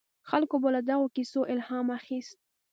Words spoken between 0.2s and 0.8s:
خلکو به